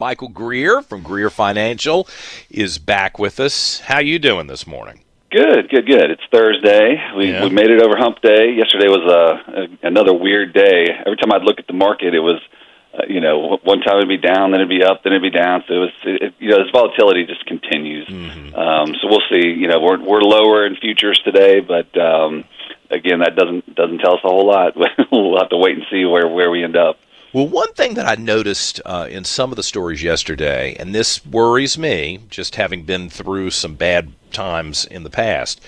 Michael 0.00 0.28
Greer 0.28 0.80
from 0.80 1.02
Greer 1.02 1.28
Financial 1.28 2.08
is 2.50 2.78
back 2.78 3.18
with 3.18 3.38
us. 3.38 3.80
How 3.80 3.98
you 3.98 4.18
doing 4.18 4.46
this 4.46 4.66
morning? 4.66 5.00
Good, 5.30 5.68
good, 5.68 5.86
good. 5.86 6.10
It's 6.10 6.22
Thursday. 6.32 6.96
We 7.14 7.30
Yeah. 7.32 7.44
we 7.44 7.50
made 7.50 7.70
it 7.70 7.82
over 7.82 7.96
Hump 7.98 8.22
Day. 8.22 8.52
Yesterday 8.52 8.88
was 8.88 9.04
a, 9.06 9.60
a 9.60 9.86
another 9.86 10.14
weird 10.14 10.54
day. 10.54 10.86
Every 11.04 11.16
time 11.18 11.30
I'd 11.32 11.42
look 11.44 11.58
at 11.58 11.66
the 11.66 11.74
market, 11.74 12.14
it 12.14 12.20
was, 12.20 12.40
uh, 12.94 13.02
you 13.08 13.20
know, 13.20 13.58
one 13.62 13.80
time 13.82 13.98
it'd 13.98 14.08
be 14.08 14.16
down, 14.16 14.52
then 14.52 14.60
it'd 14.62 14.70
be 14.70 14.82
up, 14.82 15.02
then 15.04 15.12
it'd 15.12 15.22
be 15.32 15.38
down. 15.38 15.64
So 15.68 15.74
it 15.74 15.78
was, 15.78 15.90
it, 16.04 16.34
you 16.38 16.48
know, 16.48 16.64
this 16.64 16.70
volatility 16.72 17.26
just 17.26 17.44
continues. 17.44 18.08
Um, 18.08 18.94
so 19.00 19.06
we'll 19.06 19.22
see. 19.30 19.50
You 19.50 19.68
know, 19.68 19.80
we're 19.80 20.00
we're 20.02 20.22
lower 20.22 20.64
in 20.66 20.76
futures 20.76 21.20
today, 21.26 21.60
but 21.60 21.94
um, 22.00 22.44
again, 22.90 23.18
that 23.20 23.36
doesn't 23.36 23.74
doesn't 23.76 23.98
tell 23.98 24.14
us 24.14 24.20
a 24.24 24.28
whole 24.28 24.46
lot. 24.46 24.74
we'll 25.12 25.36
have 25.38 25.50
to 25.50 25.58
wait 25.58 25.76
and 25.76 25.84
see 25.92 26.06
where 26.06 26.26
where 26.26 26.50
we 26.50 26.64
end 26.64 26.76
up. 26.76 26.98
Well, 27.32 27.46
one 27.46 27.72
thing 27.74 27.94
that 27.94 28.06
I 28.08 28.20
noticed 28.20 28.80
uh, 28.84 29.06
in 29.08 29.22
some 29.24 29.52
of 29.52 29.56
the 29.56 29.62
stories 29.62 30.02
yesterday, 30.02 30.74
and 30.80 30.92
this 30.92 31.24
worries 31.24 31.78
me, 31.78 32.20
just 32.28 32.56
having 32.56 32.82
been 32.82 33.08
through 33.08 33.50
some 33.50 33.74
bad 33.74 34.12
times 34.32 34.84
in 34.84 35.04
the 35.04 35.10
past, 35.10 35.60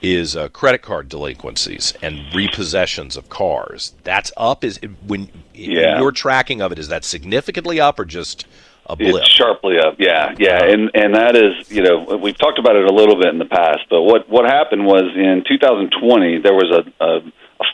is 0.00 0.36
uh, 0.36 0.48
credit 0.50 0.80
card 0.82 1.08
delinquencies 1.08 1.92
and 2.02 2.18
repossessions 2.32 3.16
of 3.16 3.28
cars. 3.30 3.94
That's 4.04 4.30
up. 4.36 4.62
Is 4.62 4.78
when 5.08 5.28
Yeah. 5.54 5.98
your 5.98 6.12
tracking 6.12 6.62
of 6.62 6.70
it 6.70 6.78
is 6.78 6.86
that 6.86 7.04
significantly 7.04 7.80
up 7.80 7.98
or 7.98 8.04
just 8.04 8.46
a 8.86 8.94
blip? 8.94 9.16
It's 9.22 9.28
sharply 9.28 9.80
up. 9.80 9.96
Yeah, 9.98 10.34
yeah, 10.38 10.62
and 10.62 10.88
and 10.94 11.16
that 11.16 11.34
is 11.34 11.68
you 11.68 11.82
know 11.82 12.16
we've 12.16 12.38
talked 12.38 12.60
about 12.60 12.76
it 12.76 12.84
a 12.84 12.94
little 12.94 13.16
bit 13.16 13.26
in 13.30 13.38
the 13.38 13.44
past, 13.44 13.80
but 13.90 14.02
what 14.02 14.28
what 14.28 14.44
happened 14.44 14.86
was 14.86 15.02
in 15.16 15.42
2020 15.48 16.38
there 16.38 16.54
was 16.54 16.70
a, 16.70 17.04
a 17.04 17.16
a 17.16 17.22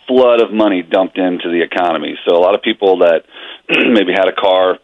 flood 0.07 0.41
of 0.41 0.53
money 0.53 0.83
dumped 0.83 1.19
into 1.19 1.49
the 1.49 1.63
economy. 1.63 2.17
So 2.27 2.37
a 2.37 2.41
lot 2.41 2.55
of 2.55 2.63
people 2.63 2.99
that 2.99 3.25
maybe 3.69 4.13
had 4.13 4.29
a 4.29 4.35
car 4.35 4.79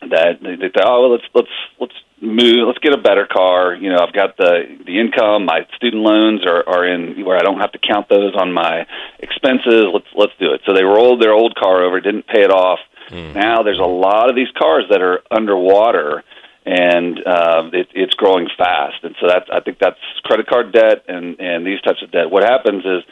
that 0.00 0.42
they, 0.42 0.56
they 0.56 0.68
thought, 0.68 0.86
oh, 0.86 1.02
well, 1.02 1.12
let's 1.12 1.24
let's 1.34 1.54
let's 1.80 1.94
move, 2.20 2.66
let's 2.66 2.78
get 2.78 2.92
a 2.92 3.00
better 3.00 3.26
car. 3.26 3.74
You 3.74 3.90
know, 3.90 3.98
I've 4.00 4.12
got 4.12 4.36
the 4.36 4.78
the 4.86 4.98
income, 4.98 5.46
my 5.46 5.66
student 5.76 6.02
loans 6.02 6.46
are 6.46 6.64
are 6.68 6.86
in 6.86 7.24
where 7.24 7.36
I 7.36 7.42
don't 7.42 7.60
have 7.60 7.72
to 7.72 7.78
count 7.78 8.08
those 8.08 8.34
on 8.36 8.52
my 8.52 8.86
expenses. 9.18 9.86
Let's 9.92 10.08
let's 10.14 10.32
do 10.38 10.52
it. 10.52 10.60
So 10.66 10.74
they 10.74 10.84
rolled 10.84 11.22
their 11.22 11.32
old 11.32 11.54
car 11.54 11.82
over, 11.84 12.00
didn't 12.00 12.26
pay 12.26 12.42
it 12.42 12.50
off. 12.50 12.78
Hmm. 13.08 13.32
Now 13.32 13.62
there's 13.62 13.78
a 13.78 13.88
lot 13.88 14.28
of 14.28 14.36
these 14.36 14.50
cars 14.58 14.84
that 14.90 15.00
are 15.00 15.22
underwater 15.30 16.24
and 16.66 17.24
uh, 17.24 17.70
it, 17.72 17.88
it's 17.94 18.14
growing 18.14 18.48
fast. 18.58 19.04
And 19.04 19.14
so 19.20 19.28
that's 19.28 19.48
I 19.52 19.60
think 19.60 19.78
that's 19.78 20.00
credit 20.24 20.48
card 20.48 20.72
debt 20.72 21.04
and 21.06 21.38
and 21.38 21.64
these 21.64 21.80
types 21.80 22.02
of 22.02 22.10
debt. 22.10 22.28
What 22.28 22.42
happens 22.42 22.84
is 22.84 23.02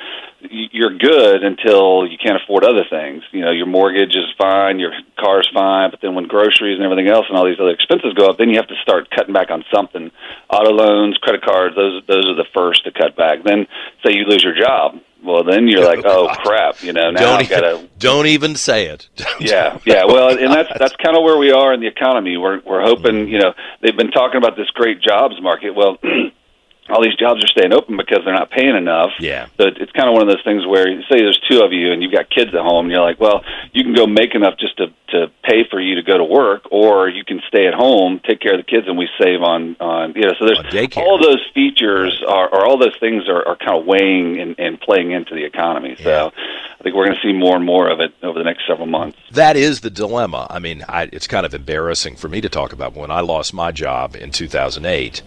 you're 0.50 0.98
good 0.98 1.44
until 1.44 2.04
you 2.04 2.18
can't 2.18 2.42
afford 2.42 2.64
other 2.64 2.84
things. 2.90 3.22
You 3.30 3.42
know, 3.42 3.52
your 3.52 3.66
mortgage 3.66 4.16
is 4.16 4.26
fine, 4.36 4.80
your 4.80 4.92
car's 5.16 5.48
fine, 5.54 5.90
but 5.90 6.00
then 6.02 6.16
when 6.16 6.26
groceries 6.26 6.76
and 6.76 6.84
everything 6.84 7.08
else 7.08 7.26
and 7.28 7.38
all 7.38 7.46
these 7.46 7.60
other 7.60 7.70
expenses 7.70 8.12
go 8.14 8.26
up, 8.26 8.38
then 8.38 8.50
you 8.50 8.56
have 8.56 8.68
to 8.68 8.76
start 8.82 9.08
cutting 9.10 9.32
back 9.32 9.50
on 9.50 9.64
something. 9.72 10.10
Auto 10.50 10.70
loans, 10.70 11.16
credit 11.18 11.42
cards, 11.42 11.76
those 11.76 12.02
those 12.08 12.26
are 12.26 12.34
the 12.34 12.50
first 12.52 12.84
to 12.84 12.90
cut 12.90 13.16
back. 13.16 13.44
Then 13.44 13.68
say 14.04 14.14
you 14.14 14.24
lose 14.24 14.42
your 14.42 14.58
job. 14.58 14.98
Well, 15.24 15.42
then 15.42 15.68
you're 15.68 15.84
like, 15.84 16.04
oh 16.04 16.28
crap, 16.44 16.82
you 16.82 16.92
know. 16.92 17.10
Now 17.10 17.20
don't, 17.20 17.40
I've 17.40 17.48
got 17.48 17.60
to 17.60 17.74
even, 17.76 17.90
don't 17.98 18.26
even 18.26 18.56
say 18.56 18.86
it. 18.86 19.08
yeah, 19.40 19.78
yeah. 19.86 20.04
Well, 20.04 20.36
and 20.36 20.52
that's 20.52 20.78
that's 20.78 20.96
kind 20.96 21.16
of 21.16 21.22
where 21.22 21.38
we 21.38 21.50
are 21.50 21.72
in 21.72 21.80
the 21.80 21.86
economy. 21.86 22.36
We're 22.36 22.60
we're 22.60 22.82
hoping, 22.82 23.14
mm-hmm. 23.14 23.28
you 23.28 23.38
know, 23.38 23.54
they've 23.80 23.96
been 23.96 24.10
talking 24.10 24.36
about 24.36 24.56
this 24.56 24.68
great 24.70 25.00
jobs 25.00 25.40
market. 25.40 25.74
Well, 25.74 25.98
all 26.90 27.02
these 27.02 27.16
jobs 27.16 27.42
are 27.42 27.48
staying 27.48 27.72
open 27.72 27.96
because 27.96 28.18
they're 28.24 28.34
not 28.34 28.50
paying 28.50 28.76
enough. 28.76 29.10
Yeah. 29.18 29.46
So 29.56 29.68
it's 29.68 29.92
kind 29.92 30.08
of 30.08 30.12
one 30.12 30.22
of 30.22 30.28
those 30.28 30.44
things 30.44 30.66
where, 30.66 30.84
say, 31.08 31.18
there's 31.18 31.40
two 31.50 31.62
of 31.62 31.72
you 31.72 31.92
and 31.92 32.02
you've 32.02 32.12
got 32.12 32.28
kids 32.28 32.50
at 32.54 32.60
home, 32.60 32.86
and 32.86 32.92
you're 32.92 33.02
like, 33.02 33.20
well, 33.20 33.42
you 33.72 33.82
can 33.82 33.94
go 33.94 34.06
make 34.06 34.34
enough 34.34 34.58
just 34.58 34.76
to 34.78 34.92
to 35.08 35.30
pay 35.44 35.62
for 35.70 35.80
you 35.80 35.94
to 35.94 36.02
go 36.02 36.18
to 36.18 36.24
work, 36.24 36.62
or 36.72 37.08
you 37.08 37.24
can 37.24 37.40
stay 37.46 37.66
at 37.68 37.74
home, 37.74 38.20
take 38.26 38.40
care 38.40 38.54
of 38.54 38.58
the 38.58 38.68
kids, 38.68 38.88
and 38.88 38.98
we 38.98 39.08
save 39.18 39.42
on 39.42 39.76
on 39.80 40.12
you 40.14 40.22
know. 40.22 40.34
So 40.38 40.46
there's 40.46 40.96
all 40.96 41.18
those 41.18 41.40
features 41.54 42.22
are, 42.26 42.48
or 42.48 42.66
all 42.66 42.78
those 42.78 42.96
things 42.98 43.28
are, 43.28 43.46
are 43.46 43.56
kind 43.56 43.78
of 43.78 43.86
weighing 43.86 44.40
and, 44.40 44.58
and 44.58 44.80
playing 44.80 45.12
into 45.12 45.34
the 45.34 45.44
economy. 45.44 45.96
So 46.02 46.32
I 46.34 46.82
think 46.82 46.94
we're 46.96 47.06
going 47.06 47.16
to 47.16 47.22
see 47.22 47.32
more 47.32 47.56
and 47.56 47.64
more 47.64 47.88
of 47.88 48.00
it 48.00 48.12
over 48.22 48.38
the 48.38 48.44
next 48.44 48.66
several 48.66 48.86
months. 48.86 49.18
That 49.30 49.56
is 49.56 49.80
the 49.80 49.90
dilemma. 49.90 50.46
I 50.50 50.58
mean, 50.58 50.84
I, 50.88 51.08
it's 51.12 51.26
kind 51.26 51.46
of 51.46 51.54
embarrassing 51.54 52.16
for 52.16 52.28
me 52.28 52.40
to 52.40 52.48
talk 52.48 52.72
about. 52.72 52.94
When 52.94 53.10
I 53.10 53.20
lost 53.20 53.54
my 53.54 53.72
job 53.72 54.16
in 54.16 54.30
2008, 54.30 55.22
uh, 55.22 55.24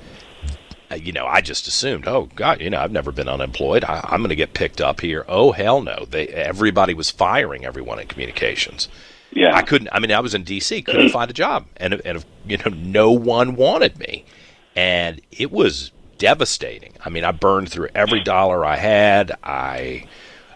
you 0.95 1.11
know, 1.11 1.25
I 1.25 1.41
just 1.41 1.67
assumed, 1.67 2.07
oh 2.07 2.29
God, 2.35 2.61
you 2.61 2.69
know, 2.69 2.79
I've 2.79 2.91
never 2.91 3.11
been 3.11 3.27
unemployed. 3.27 3.83
I, 3.83 4.01
I'm 4.03 4.19
going 4.19 4.29
to 4.29 4.35
get 4.35 4.53
picked 4.53 4.81
up 4.81 5.01
here. 5.01 5.25
Oh 5.27 5.51
hell 5.51 5.81
no! 5.81 6.05
They 6.09 6.27
everybody 6.27 6.93
was 6.93 7.11
firing 7.11 7.65
everyone 7.65 7.99
in 7.99 8.07
communications. 8.07 8.87
Yeah. 9.31 9.55
I 9.55 9.61
couldn't. 9.61 9.89
I 9.91 9.99
mean, 9.99 10.11
I 10.11 10.19
was 10.19 10.33
in 10.33 10.43
D.C. 10.43 10.81
couldn't 10.83 11.09
find 11.09 11.29
a 11.29 11.33
job, 11.33 11.67
and 11.77 11.95
and 12.05 12.25
you 12.47 12.57
know, 12.57 12.71
no 12.71 13.11
one 13.11 13.55
wanted 13.55 13.99
me, 13.99 14.25
and 14.75 15.21
it 15.31 15.51
was 15.51 15.91
devastating. 16.17 16.93
I 17.03 17.09
mean, 17.09 17.23
I 17.23 17.31
burned 17.31 17.69
through 17.69 17.89
every 17.93 18.21
dollar 18.21 18.65
I 18.65 18.77
had. 18.77 19.31
I, 19.43 20.07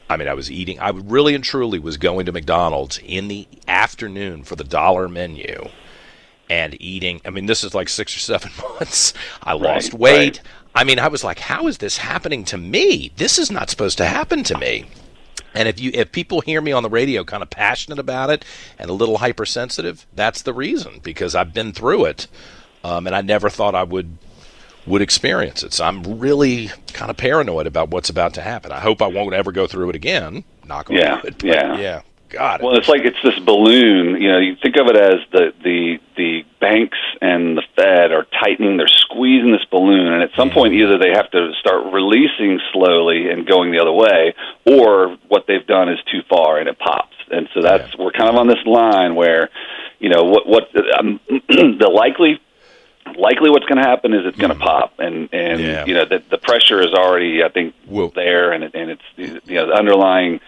I 0.09 0.17
mean, 0.17 0.27
I 0.27 0.33
was 0.33 0.51
eating. 0.51 0.79
I 0.79 0.89
really 0.89 1.35
and 1.35 1.43
truly 1.43 1.79
was 1.79 1.97
going 1.97 2.25
to 2.25 2.31
McDonald's 2.31 2.99
in 3.03 3.27
the 3.27 3.47
afternoon 3.67 4.43
for 4.43 4.55
the 4.55 4.63
dollar 4.63 5.07
menu, 5.07 5.69
and 6.51 6.75
eating. 6.81 7.21
I 7.23 7.29
mean, 7.29 7.45
this 7.45 7.63
is 7.63 7.73
like 7.73 7.87
six 7.87 8.13
or 8.15 8.19
seven 8.19 8.51
months. 8.73 9.13
I 9.41 9.53
lost 9.53 9.93
weight. 9.93 10.17
right. 10.37 10.41
I 10.75 10.83
mean, 10.83 10.99
I 10.99 11.07
was 11.07 11.23
like, 11.23 11.39
how 11.39 11.67
is 11.67 11.77
this 11.77 11.97
happening 11.97 12.43
to 12.45 12.57
me? 12.57 13.11
This 13.15 13.39
is 13.39 13.49
not 13.51 13.69
supposed 13.69 13.97
to 13.99 14.05
happen 14.05 14.43
to 14.43 14.57
me. 14.57 14.85
And 15.53 15.67
if 15.69 15.79
you 15.79 15.91
if 15.93 16.11
people 16.11 16.41
hear 16.41 16.61
me 16.61 16.71
on 16.73 16.83
the 16.83 16.89
radio 16.89 17.23
kind 17.23 17.41
of 17.43 17.49
passionate 17.49 17.99
about 17.99 18.29
it 18.29 18.43
and 18.77 18.89
a 18.89 18.93
little 18.93 19.17
hypersensitive, 19.17 20.05
that's 20.13 20.41
the 20.41 20.53
reason 20.53 20.99
because 21.03 21.35
I've 21.35 21.53
been 21.53 21.71
through 21.73 22.05
it, 22.05 22.27
um, 22.83 23.05
and 23.07 23.15
I 23.15 23.21
never 23.21 23.49
thought 23.49 23.75
I 23.75 23.83
would 23.83 24.17
would 24.85 25.01
experience 25.01 25.61
it. 25.63 25.73
So 25.73 25.85
I'm 25.85 26.19
really 26.19 26.69
kind 26.93 27.11
of 27.11 27.17
paranoid 27.17 27.67
about 27.67 27.89
what's 27.91 28.09
about 28.09 28.33
to 28.35 28.41
happen. 28.41 28.71
I 28.71 28.79
hope 28.79 29.01
I 29.01 29.07
won't 29.07 29.33
ever 29.33 29.51
go 29.51 29.67
through 29.67 29.89
it 29.89 29.95
again. 29.95 30.43
Knock 30.65 30.89
on 30.89 30.95
Yeah, 30.95 31.15
wood. 31.21 31.35
but 31.37 31.43
yeah. 31.47 31.77
yeah. 31.77 32.01
God. 32.31 32.61
Well, 32.61 32.75
it's 32.77 32.87
like 32.87 33.01
it's 33.03 33.21
this 33.23 33.37
balloon. 33.39 34.21
You 34.21 34.29
know, 34.29 34.37
you 34.39 34.55
think 34.55 34.77
of 34.77 34.87
it 34.87 34.95
as 34.95 35.19
the 35.31 35.53
the 35.63 35.99
the 36.15 36.45
banks 36.59 36.97
and 37.21 37.57
the 37.57 37.63
Fed 37.75 38.11
are 38.11 38.25
tightening. 38.39 38.77
They're 38.77 38.87
squeezing 38.87 39.51
this 39.51 39.65
balloon, 39.69 40.07
and 40.11 40.23
at 40.23 40.31
some 40.35 40.49
point, 40.49 40.73
either 40.73 40.97
they 40.97 41.11
have 41.11 41.29
to 41.31 41.51
start 41.59 41.91
releasing 41.93 42.59
slowly 42.71 43.29
and 43.29 43.45
going 43.45 43.71
the 43.71 43.79
other 43.79 43.91
way, 43.91 44.33
or 44.65 45.17
what 45.27 45.45
they've 45.47 45.65
done 45.65 45.89
is 45.89 45.99
too 46.11 46.21
far 46.29 46.57
and 46.57 46.67
it 46.69 46.79
pops. 46.79 47.15
And 47.29 47.47
so 47.53 47.61
that's 47.61 47.97
we're 47.97 48.11
kind 48.11 48.29
of 48.29 48.35
on 48.35 48.47
this 48.47 48.63
line 48.65 49.15
where, 49.15 49.49
you 49.99 50.09
know, 50.09 50.23
what 50.23 50.47
what 50.47 50.69
um, 50.97 51.19
the 51.29 51.89
likely 51.93 52.39
likely 53.17 53.49
what's 53.49 53.65
going 53.65 53.81
to 53.81 53.87
happen 53.87 54.13
is 54.13 54.25
it's 54.25 54.37
going 54.37 54.53
to 54.53 54.59
pop, 54.59 54.93
and 54.99 55.29
and 55.33 55.59
Yeah. 55.59 55.85
you 55.85 55.93
know 55.93 56.05
the 56.05 56.23
the 56.29 56.37
pressure 56.37 56.79
is 56.81 56.93
already 56.93 57.43
I 57.43 57.49
think 57.49 57.73
Well- 57.87 58.09
there, 58.13 58.51
and 58.51 58.63
it, 58.63 58.71
and 58.75 58.91
it's 58.91 59.01
you 59.17 59.55
know 59.55 59.67
the 59.67 59.73
underlying 59.73 60.39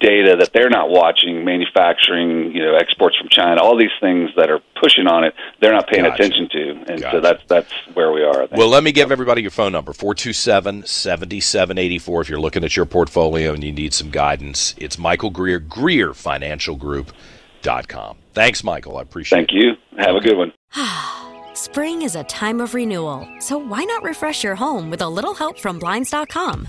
data 0.00 0.36
that 0.38 0.52
they're 0.52 0.70
not 0.70 0.90
watching, 0.90 1.44
manufacturing, 1.44 2.52
you 2.52 2.62
know, 2.62 2.74
exports 2.76 3.16
from 3.16 3.28
China, 3.28 3.60
all 3.62 3.76
these 3.76 3.90
things 4.00 4.30
that 4.36 4.50
are 4.50 4.60
pushing 4.80 5.06
on 5.06 5.24
it, 5.24 5.34
they're 5.60 5.72
not 5.72 5.86
paying 5.88 6.04
Gotcha. 6.04 6.22
attention 6.22 6.48
to, 6.50 6.70
and 6.92 7.00
Gotcha. 7.00 7.16
so 7.16 7.20
that's 7.20 7.42
that's 7.48 7.72
where 7.94 8.12
we 8.12 8.22
are. 8.22 8.42
I. 8.44 8.48
Well, 8.52 8.68
let 8.68 8.84
me 8.84 8.92
give 8.92 9.10
everybody 9.12 9.42
your 9.42 9.50
phone 9.50 9.72
number 9.72 9.92
427 9.92 10.84
7784. 10.86 12.20
If 12.22 12.28
you're 12.28 12.40
looking 12.40 12.64
at 12.64 12.76
your 12.76 12.86
portfolio 12.86 13.52
and 13.52 13.62
you 13.64 13.72
need 13.72 13.92
some 13.94 14.10
guidance, 14.10 14.74
it's 14.78 14.98
Michael 14.98 15.30
Greer, 15.30 15.60
GreerFinancialGroup.com. 15.60 18.16
Thanks, 18.34 18.62
Michael. 18.64 18.96
I 18.98 19.02
appreciate 19.02 19.38
Thank 19.38 19.50
it. 19.52 19.54
Thank 19.54 19.78
you. 19.98 20.04
Have 20.04 20.14
a 20.14 20.20
good 20.20 20.36
one. 20.36 20.52
Spring 21.54 22.02
is 22.02 22.14
a 22.14 22.22
time 22.24 22.60
of 22.60 22.74
renewal, 22.74 23.26
so 23.40 23.56
why 23.58 23.82
not 23.84 24.02
refresh 24.04 24.44
your 24.44 24.54
home 24.54 24.90
with 24.90 25.00
a 25.02 25.08
little 25.08 25.34
help 25.34 25.58
from 25.58 25.78
Blinds.com? 25.78 26.68